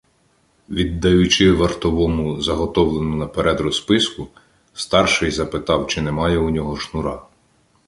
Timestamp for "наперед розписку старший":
3.17-5.31